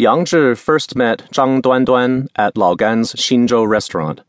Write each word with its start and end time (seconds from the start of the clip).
Yang 0.00 0.24
Zhi 0.24 0.56
first 0.56 0.96
met 0.96 1.28
Zhang 1.30 1.60
Duanduan 1.60 2.28
at 2.34 2.56
Lao 2.56 2.74
Gan's 2.74 3.12
Xinzhou 3.12 3.68
restaurant. 3.68 4.22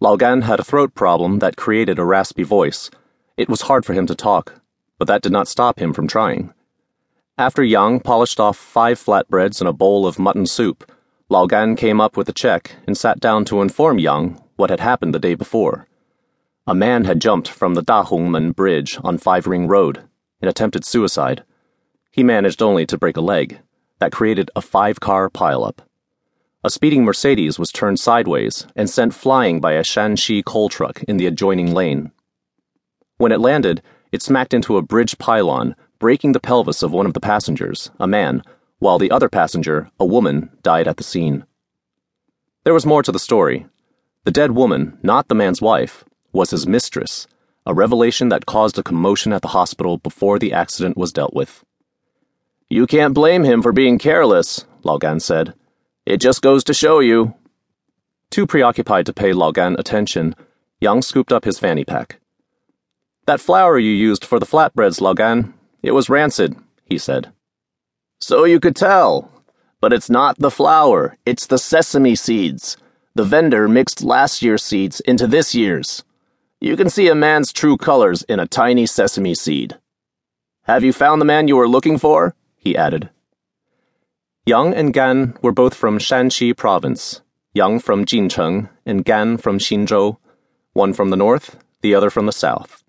Lao 0.00 0.16
Gan 0.16 0.40
had 0.40 0.58
a 0.58 0.64
throat 0.64 0.94
problem 0.94 1.40
that 1.40 1.58
created 1.58 1.98
a 1.98 2.06
raspy 2.06 2.42
voice. 2.42 2.90
It 3.36 3.46
was 3.46 3.68
hard 3.68 3.84
for 3.84 3.92
him 3.92 4.06
to 4.06 4.14
talk, 4.14 4.62
but 4.98 5.06
that 5.08 5.20
did 5.20 5.30
not 5.30 5.46
stop 5.46 5.78
him 5.78 5.92
from 5.92 6.08
trying. 6.08 6.54
After 7.36 7.62
Yang 7.62 8.00
polished 8.00 8.40
off 8.40 8.56
five 8.56 8.98
flatbreads 8.98 9.60
and 9.60 9.68
a 9.68 9.74
bowl 9.74 10.06
of 10.06 10.18
mutton 10.18 10.46
soup, 10.46 10.90
Lao 11.28 11.44
Gan 11.44 11.76
came 11.76 12.00
up 12.00 12.16
with 12.16 12.30
a 12.30 12.32
check 12.32 12.76
and 12.86 12.96
sat 12.96 13.20
down 13.20 13.44
to 13.44 13.60
inform 13.60 13.98
Yang 13.98 14.40
what 14.56 14.70
had 14.70 14.80
happened 14.80 15.14
the 15.14 15.18
day 15.18 15.34
before. 15.34 15.86
A 16.66 16.74
man 16.74 17.04
had 17.04 17.20
jumped 17.20 17.48
from 17.48 17.74
the 17.74 17.82
Dahongmen 17.82 18.56
Bridge 18.56 18.98
on 19.04 19.18
Five 19.18 19.46
Ring 19.46 19.68
Road 19.68 20.00
and 20.40 20.48
attempted 20.48 20.86
suicide. 20.86 21.44
He 22.10 22.22
managed 22.22 22.62
only 22.62 22.86
to 22.86 22.96
break 22.96 23.18
a 23.18 23.20
leg. 23.20 23.60
That 24.00 24.12
created 24.12 24.50
a 24.56 24.62
five 24.62 24.98
car 24.98 25.28
pileup. 25.30 25.78
A 26.64 26.70
speeding 26.70 27.04
Mercedes 27.04 27.58
was 27.58 27.70
turned 27.70 28.00
sideways 28.00 28.66
and 28.74 28.88
sent 28.88 29.14
flying 29.14 29.60
by 29.60 29.72
a 29.72 29.82
Shanxi 29.82 30.44
coal 30.44 30.68
truck 30.68 31.02
in 31.04 31.18
the 31.18 31.26
adjoining 31.26 31.72
lane. 31.72 32.10
When 33.18 33.32
it 33.32 33.40
landed, 33.40 33.82
it 34.10 34.22
smacked 34.22 34.54
into 34.54 34.76
a 34.76 34.82
bridge 34.82 35.18
pylon, 35.18 35.76
breaking 35.98 36.32
the 36.32 36.40
pelvis 36.40 36.82
of 36.82 36.92
one 36.92 37.06
of 37.06 37.12
the 37.12 37.20
passengers, 37.20 37.90
a 38.00 38.06
man, 38.06 38.42
while 38.78 38.98
the 38.98 39.10
other 39.10 39.28
passenger, 39.28 39.90
a 40.00 40.06
woman, 40.06 40.50
died 40.62 40.88
at 40.88 40.96
the 40.96 41.04
scene. 41.04 41.44
There 42.64 42.74
was 42.74 42.86
more 42.86 43.02
to 43.02 43.12
the 43.12 43.18
story. 43.18 43.66
The 44.24 44.30
dead 44.30 44.52
woman, 44.52 44.98
not 45.02 45.28
the 45.28 45.34
man's 45.34 45.60
wife, 45.60 46.04
was 46.32 46.50
his 46.50 46.66
mistress, 46.66 47.26
a 47.66 47.74
revelation 47.74 48.30
that 48.30 48.46
caused 48.46 48.78
a 48.78 48.82
commotion 48.82 49.32
at 49.34 49.42
the 49.42 49.48
hospital 49.48 49.98
before 49.98 50.38
the 50.38 50.52
accident 50.54 50.96
was 50.96 51.12
dealt 51.12 51.34
with. 51.34 51.64
You 52.72 52.86
can't 52.86 53.14
blame 53.14 53.42
him 53.42 53.62
for 53.62 53.72
being 53.72 53.98
careless, 53.98 54.64
Lao 54.84 54.96
Gan 54.96 55.18
said. 55.18 55.54
It 56.06 56.18
just 56.18 56.40
goes 56.40 56.62
to 56.64 56.72
show 56.72 57.00
you. 57.00 57.34
Too 58.30 58.46
preoccupied 58.46 59.06
to 59.06 59.12
pay 59.12 59.32
Lao 59.32 59.50
Gan 59.50 59.74
attention, 59.76 60.36
Yang 60.80 61.02
scooped 61.02 61.32
up 61.32 61.44
his 61.44 61.58
fanny 61.58 61.84
pack. 61.84 62.20
That 63.26 63.40
flour 63.40 63.76
you 63.76 63.90
used 63.90 64.24
for 64.24 64.38
the 64.38 64.46
flatbreads, 64.46 65.00
Lao 65.00 65.14
Gan, 65.14 65.52
it 65.82 65.90
was 65.90 66.08
rancid, 66.08 66.56
he 66.84 66.96
said. 66.96 67.32
So 68.20 68.44
you 68.44 68.60
could 68.60 68.76
tell. 68.76 69.32
But 69.80 69.92
it's 69.92 70.08
not 70.08 70.38
the 70.38 70.50
flour, 70.50 71.18
it's 71.26 71.46
the 71.46 71.58
sesame 71.58 72.14
seeds. 72.14 72.76
The 73.16 73.24
vendor 73.24 73.66
mixed 73.66 74.04
last 74.04 74.42
year's 74.42 74.62
seeds 74.62 75.00
into 75.00 75.26
this 75.26 75.56
year's. 75.56 76.04
You 76.60 76.76
can 76.76 76.88
see 76.88 77.08
a 77.08 77.16
man's 77.16 77.52
true 77.52 77.76
colors 77.76 78.22
in 78.22 78.38
a 78.38 78.46
tiny 78.46 78.86
sesame 78.86 79.34
seed. 79.34 79.76
Have 80.64 80.84
you 80.84 80.92
found 80.92 81.20
the 81.20 81.26
man 81.26 81.48
you 81.48 81.56
were 81.56 81.68
looking 81.68 81.98
for? 81.98 82.36
He 82.60 82.76
added. 82.76 83.10
Yang 84.46 84.74
and 84.74 84.94
Gan 84.94 85.36
were 85.42 85.50
both 85.52 85.74
from 85.74 85.98
Shanxi 85.98 86.56
province, 86.56 87.22
Yang 87.54 87.80
from 87.80 88.04
Jincheng 88.04 88.68
and 88.86 89.04
Gan 89.04 89.36
from 89.36 89.58
Xinzhou, 89.58 90.18
one 90.72 90.92
from 90.92 91.10
the 91.10 91.16
north, 91.16 91.56
the 91.80 91.94
other 91.96 92.10
from 92.10 92.26
the 92.26 92.32
south. 92.32 92.84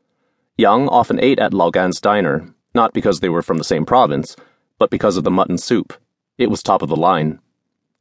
Yang 0.56 0.88
often 0.90 1.20
ate 1.20 1.40
at 1.40 1.54
Lao 1.54 1.72
Gan's 1.72 2.00
diner, 2.00 2.54
not 2.76 2.94
because 2.94 3.20
they 3.20 3.30
were 3.30 3.42
from 3.42 3.58
the 3.58 3.64
same 3.64 3.86
province, 3.86 4.36
but 4.78 4.92
because 4.92 5.18
of 5.18 5.24
the 5.24 5.32
mutton 5.32 5.58
soup. 5.58 5.94
It 6.38 6.52
was 6.52 6.62
top 6.62 6.84
of 6.84 6.90
the 6.90 6.96
line. 6.96 7.40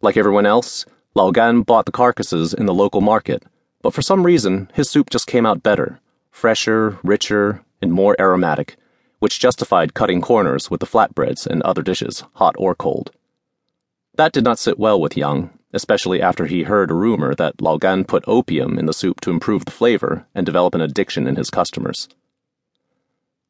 Like 0.03 0.19
everyone 0.19 0.45
else, 0.45 0.85
Lao 1.15 1.31
Gan 1.31 1.63
bought 1.63 1.87
the 1.87 1.93
carcasses 1.93 2.53
in 2.53 2.67
the 2.67 2.75
local 2.75 3.01
market 3.01 3.43
but 3.83 3.95
for 3.95 4.03
some 4.03 4.25
reason, 4.25 4.71
his 4.75 4.91
soup 4.91 5.11
just 5.11 5.27
came 5.27 5.47
out 5.47 5.63
better, 5.63 6.01
fresher, 6.31 6.99
richer, 7.03 7.63
and 7.81 7.93
more 7.93 8.15
aromatic, 8.21 8.77
which 9.21 9.39
justified 9.39 9.95
cutting 9.95 10.21
corners 10.21 10.71
with 10.71 10.81
the 10.81 10.87
flatbreads 10.87 11.47
and 11.47 11.63
other 11.63 11.83
dishes, 11.83 12.25
hot 12.35 12.57
or 12.59 12.75
cold. 12.75 13.13
That 14.17 14.33
did 14.33 14.45
not 14.45 14.59
sit 14.59 14.79
well 14.79 15.01
with 15.01 15.17
Yang, 15.17 15.51
especially 15.73 16.21
after 16.21 16.47
he 16.47 16.65
heard 16.65 16.91
a 16.91 16.95
rumor 16.95 17.35
that 17.37 17.63
Lao 17.63 17.77
Gan 17.79 18.05
put 18.05 18.25
opium 18.27 18.79
in 18.79 18.87
the 18.87 18.93
soup 18.93 19.21
to 19.21 19.31
improve 19.31 19.65
the 19.65 19.71
flavor 19.71 20.27
and 20.35 20.45
develop 20.45 20.75
an 20.75 20.81
addiction 20.81 21.27
in 21.27 21.37
his 21.37 21.51
customers. 21.51 22.09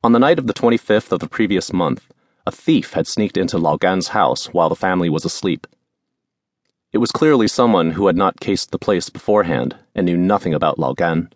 On 0.04 0.12
the 0.12 0.19
night 0.19 0.38
of 0.38 0.47
the 0.47 0.54
25th 0.54 1.12
of 1.12 1.20
the 1.20 1.28
previous 1.28 1.72
month, 1.72 2.06
a 2.47 2.52
thief 2.52 2.92
had 2.94 3.06
sneaked 3.06 3.37
into 3.37 3.58
Lao 3.58 3.76
Gan's 3.76 4.08
house 4.08 4.47
while 4.47 4.69
the 4.69 4.76
family 4.76 5.08
was 5.08 5.25
asleep. 5.25 5.66
It 6.92 6.98
was 6.98 7.12
clearly 7.12 7.47
someone 7.47 7.92
who 7.92 8.06
had 8.06 8.16
not 8.16 8.41
cased 8.41 8.70
the 8.70 8.78
place 8.78 9.10
beforehand 9.10 9.76
and 9.94 10.06
knew 10.06 10.16
nothing 10.16 10.54
about 10.54 10.78
Lao 10.78 10.92
Gan. 10.92 11.31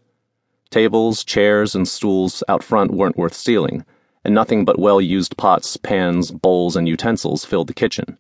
Tables, 0.71 1.23
chairs, 1.23 1.75
and 1.75 1.87
stools 1.87 2.43
out 2.49 2.65
front 2.65 2.91
weren't 2.91 3.17
worth 3.17 3.35
stealing, 3.35 3.85
and 4.25 4.35
nothing 4.35 4.65
but 4.65 4.79
well 4.79 5.01
used 5.01 5.37
pots, 5.37 5.77
pans, 5.77 6.31
bowls, 6.31 6.77
and 6.77 6.89
utensils 6.89 7.45
filled 7.45 7.69
the 7.69 7.75
kitchen. 7.75 8.19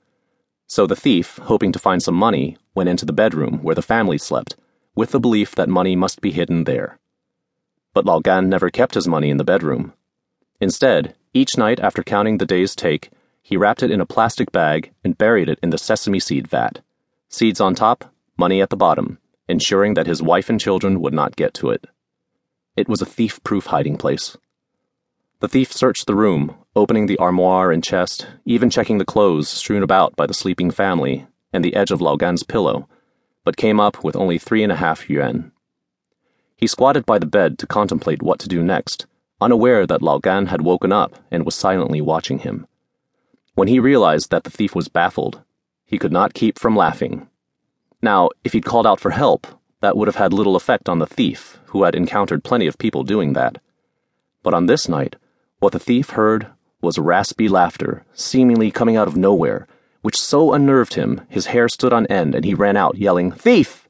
So 0.66 0.86
the 0.86 0.96
thief, 0.96 1.38
hoping 1.44 1.72
to 1.72 1.78
find 1.78 2.02
some 2.02 2.14
money, 2.14 2.56
went 2.74 2.88
into 2.88 3.04
the 3.04 3.12
bedroom 3.12 3.62
where 3.62 3.74
the 3.74 3.82
family 3.82 4.18
slept, 4.18 4.56
with 4.94 5.10
the 5.10 5.20
belief 5.20 5.54
that 5.54 5.68
money 5.68 5.96
must 5.96 6.20
be 6.20 6.30
hidden 6.30 6.64
there. 6.64 6.98
But 7.92 8.06
Lao 8.06 8.20
Gan 8.20 8.48
never 8.48 8.70
kept 8.70 8.94
his 8.94 9.08
money 9.08 9.30
in 9.30 9.36
the 9.36 9.44
bedroom. 9.44 9.92
Instead, 10.60 11.14
each 11.32 11.56
night 11.56 11.80
after 11.80 12.02
counting 12.02 12.38
the 12.38 12.46
day's 12.46 12.74
take, 12.74 13.10
he 13.42 13.56
wrapped 13.56 13.82
it 13.82 13.90
in 13.90 14.00
a 14.00 14.06
plastic 14.06 14.50
bag 14.52 14.92
and 15.04 15.18
buried 15.18 15.48
it 15.48 15.58
in 15.62 15.70
the 15.70 15.78
sesame 15.78 16.18
seed 16.18 16.48
vat. 16.48 16.80
Seeds 17.28 17.60
on 17.60 17.74
top, 17.74 18.12
money 18.36 18.62
at 18.62 18.70
the 18.70 18.76
bottom, 18.76 19.18
ensuring 19.48 19.94
that 19.94 20.06
his 20.06 20.22
wife 20.22 20.48
and 20.48 20.60
children 20.60 21.00
would 21.00 21.12
not 21.12 21.36
get 21.36 21.52
to 21.54 21.70
it. 21.70 21.86
It 22.76 22.88
was 22.88 23.02
a 23.02 23.06
thief 23.06 23.42
proof 23.44 23.66
hiding 23.66 23.98
place. 23.98 24.36
The 25.44 25.48
thief 25.48 25.74
searched 25.74 26.06
the 26.06 26.14
room, 26.14 26.56
opening 26.74 27.04
the 27.04 27.18
armoire 27.18 27.70
and 27.70 27.84
chest, 27.84 28.26
even 28.46 28.70
checking 28.70 28.96
the 28.96 29.04
clothes 29.04 29.46
strewn 29.46 29.82
about 29.82 30.16
by 30.16 30.24
the 30.26 30.32
sleeping 30.32 30.70
family 30.70 31.26
and 31.52 31.62
the 31.62 31.76
edge 31.76 31.90
of 31.90 32.00
Lao 32.00 32.16
Gan's 32.16 32.42
pillow, 32.42 32.88
but 33.44 33.58
came 33.58 33.78
up 33.78 34.02
with 34.02 34.16
only 34.16 34.38
three 34.38 34.62
and 34.62 34.72
a 34.72 34.76
half 34.76 35.10
yuan. 35.10 35.52
He 36.56 36.66
squatted 36.66 37.04
by 37.04 37.18
the 37.18 37.26
bed 37.26 37.58
to 37.58 37.66
contemplate 37.66 38.22
what 38.22 38.38
to 38.38 38.48
do 38.48 38.62
next, 38.62 39.04
unaware 39.38 39.86
that 39.86 40.00
Lao 40.00 40.16
Gan 40.16 40.46
had 40.46 40.62
woken 40.62 40.92
up 40.92 41.18
and 41.30 41.44
was 41.44 41.54
silently 41.54 42.00
watching 42.00 42.38
him. 42.38 42.66
When 43.54 43.68
he 43.68 43.78
realized 43.78 44.30
that 44.30 44.44
the 44.44 44.50
thief 44.50 44.74
was 44.74 44.88
baffled, 44.88 45.42
he 45.84 45.98
could 45.98 46.10
not 46.10 46.32
keep 46.32 46.58
from 46.58 46.74
laughing. 46.74 47.28
Now, 48.00 48.30
if 48.44 48.54
he'd 48.54 48.64
called 48.64 48.86
out 48.86 48.98
for 48.98 49.10
help, 49.10 49.46
that 49.82 49.94
would 49.94 50.08
have 50.08 50.16
had 50.16 50.32
little 50.32 50.56
effect 50.56 50.88
on 50.88 51.00
the 51.00 51.06
thief, 51.06 51.58
who 51.66 51.82
had 51.82 51.94
encountered 51.94 52.44
plenty 52.44 52.66
of 52.66 52.78
people 52.78 53.04
doing 53.04 53.34
that. 53.34 53.60
But 54.42 54.54
on 54.54 54.64
this 54.64 54.88
night, 54.88 55.16
what 55.64 55.72
the 55.72 55.78
thief 55.78 56.10
heard 56.10 56.48
was 56.82 56.98
raspy 56.98 57.48
laughter, 57.48 58.04
seemingly 58.12 58.70
coming 58.70 58.96
out 58.98 59.08
of 59.08 59.16
nowhere, 59.16 59.66
which 60.02 60.20
so 60.20 60.52
unnerved 60.52 60.92
him 60.92 61.22
his 61.30 61.46
hair 61.46 61.70
stood 61.70 61.90
on 61.90 62.06
end 62.08 62.34
and 62.34 62.44
he 62.44 62.52
ran 62.52 62.76
out, 62.76 62.98
yelling, 62.98 63.32
Thief! 63.32 63.88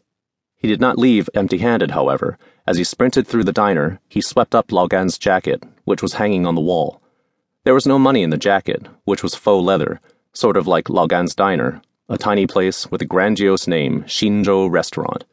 He 0.54 0.68
did 0.68 0.80
not 0.80 0.98
leave 0.98 1.28
empty 1.34 1.58
handed, 1.58 1.90
however. 1.90 2.38
As 2.64 2.76
he 2.76 2.84
sprinted 2.84 3.26
through 3.26 3.42
the 3.42 3.52
diner, 3.52 3.98
he 4.08 4.20
swept 4.20 4.54
up 4.54 4.70
Lao 4.70 4.86
Gan's 4.86 5.18
jacket, 5.18 5.64
which 5.82 6.00
was 6.00 6.12
hanging 6.12 6.46
on 6.46 6.54
the 6.54 6.60
wall. 6.60 7.02
There 7.64 7.74
was 7.74 7.88
no 7.88 7.98
money 7.98 8.22
in 8.22 8.30
the 8.30 8.36
jacket, 8.36 8.86
which 9.02 9.24
was 9.24 9.34
faux 9.34 9.66
leather, 9.66 10.00
sort 10.32 10.56
of 10.56 10.68
like 10.68 10.88
Lao 10.88 11.08
Gan's 11.08 11.34
diner, 11.34 11.82
a 12.08 12.16
tiny 12.16 12.46
place 12.46 12.88
with 12.88 13.02
a 13.02 13.04
grandiose 13.04 13.66
name, 13.66 14.04
Xinzhou 14.04 14.70
Restaurant. 14.70 15.24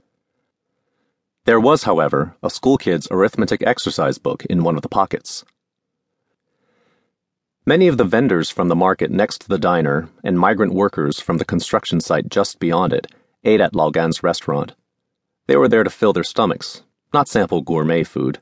There 1.46 1.60
was, 1.60 1.84
however, 1.84 2.36
a 2.42 2.50
school 2.50 2.80
kid's 2.80 3.08
arithmetic 3.12 3.62
exercise 3.62 4.18
book 4.18 4.44
in 4.46 4.64
one 4.64 4.76
of 4.76 4.82
the 4.82 4.90
pockets. 4.90 5.46
Many 7.66 7.88
of 7.88 7.98
the 7.98 8.04
vendors 8.04 8.50
from 8.50 8.70
the 8.70 8.76
market 8.76 9.12
next 9.12 9.42
to 9.42 9.48
the 9.48 9.60
diner 9.60 10.10
and 10.24 10.40
migrant 10.40 10.74
workers 10.74 11.20
from 11.20 11.38
the 11.38 11.46
construction 11.46 12.02
site 12.02 12.28
just 12.28 12.58
beyond 12.60 12.92
it 12.92 13.06
ate 13.44 13.62
at 13.62 13.76
Lao 13.76 13.92
Gan's 13.92 14.24
restaurant. 14.24 14.74
They 15.48 15.56
were 15.56 15.68
there 15.68 15.84
to 15.84 15.90
fill 15.92 16.12
their 16.12 16.24
stomachs, 16.24 16.82
not 17.14 17.28
sample 17.28 17.62
gourmet 17.62 18.04
food, 18.04 18.40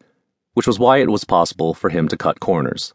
which 0.54 0.68
was 0.68 0.80
why 0.80 0.98
it 0.98 1.10
was 1.10 1.26
possible 1.26 1.74
for 1.74 1.90
him 1.90 2.08
to 2.08 2.18
cut 2.18 2.40
corners. 2.40 2.94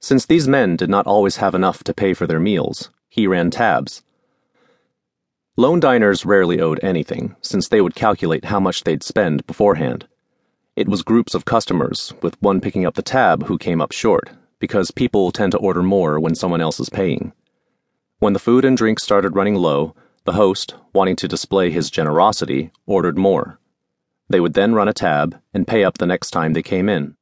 Since 0.00 0.26
these 0.26 0.48
men 0.48 0.74
did 0.74 0.90
not 0.90 1.06
always 1.06 1.36
have 1.36 1.54
enough 1.54 1.84
to 1.84 1.94
pay 1.94 2.12
for 2.12 2.26
their 2.26 2.40
meals, 2.40 2.90
he 3.08 3.28
ran 3.28 3.50
tabs 3.50 4.02
Lone 5.56 5.80
diners 5.80 6.26
rarely 6.26 6.60
owed 6.60 6.80
anything, 6.82 7.34
since 7.40 7.68
they 7.68 7.80
would 7.80 7.94
calculate 7.94 8.46
how 8.46 8.60
much 8.60 8.82
they'd 8.82 9.02
spend 9.02 9.46
beforehand. 9.46 10.06
It 10.74 10.88
was 10.88 11.02
groups 11.02 11.34
of 11.34 11.46
customers, 11.46 12.12
with 12.20 12.40
one 12.42 12.60
picking 12.60 12.84
up 12.84 12.94
the 12.94 13.00
tab 13.00 13.44
who 13.46 13.56
came 13.56 13.80
up 13.80 13.92
short, 13.92 14.28
because 14.58 14.90
people 14.90 15.30
tend 15.30 15.52
to 15.52 15.58
order 15.58 15.82
more 15.82 16.18
when 16.18 16.34
someone 16.34 16.60
else 16.60 16.80
is 16.80 16.88
paying. 16.88 17.32
When 18.18 18.32
the 18.32 18.38
food 18.38 18.64
and 18.64 18.76
drink 18.76 18.98
started 18.98 19.36
running 19.36 19.56
low, 19.56 19.94
the 20.24 20.32
host, 20.32 20.74
wanting 20.92 21.16
to 21.16 21.28
display 21.28 21.70
his 21.70 21.90
generosity, 21.90 22.70
ordered 22.86 23.18
more. 23.18 23.60
They 24.28 24.40
would 24.40 24.54
then 24.54 24.74
run 24.74 24.88
a 24.88 24.92
tab 24.92 25.40
and 25.54 25.68
pay 25.68 25.84
up 25.84 25.98
the 25.98 26.06
next 26.06 26.30
time 26.30 26.52
they 26.52 26.62
came 26.62 26.88
in. 26.88 27.15